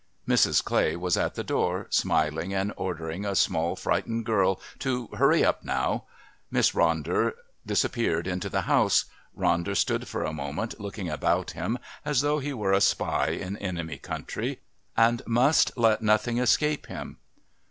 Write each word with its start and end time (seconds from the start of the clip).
Mrs. 0.27 0.63
Clay 0.63 0.95
was 0.95 1.15
at 1.15 1.35
the 1.35 1.43
door, 1.43 1.85
smiling 1.91 2.55
and 2.55 2.73
ordering 2.75 3.23
a 3.23 3.35
small 3.35 3.75
frightened 3.75 4.25
girl 4.25 4.59
to 4.79 5.05
"hurry 5.13 5.45
up 5.45 5.63
now." 5.63 6.05
Miss 6.49 6.71
Ronder 6.71 7.33
disappeared 7.67 8.25
into 8.25 8.49
the 8.49 8.61
house. 8.61 9.05
Ronder 9.37 9.77
stood 9.77 10.07
for 10.07 10.23
a 10.23 10.33
moment 10.33 10.79
looking 10.79 11.07
about 11.07 11.51
him 11.51 11.77
as 12.03 12.21
though 12.21 12.39
he 12.39 12.51
were 12.51 12.73
a 12.73 12.81
spy 12.81 13.27
in 13.27 13.57
enemy 13.57 13.99
country 13.99 14.61
and 14.97 15.21
must 15.27 15.71
let 15.77 16.01
nothing 16.01 16.39
escape 16.39 16.87
him. 16.87 17.17